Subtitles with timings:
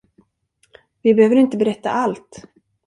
[1.01, 2.43] Vi behöver inte berätta allt.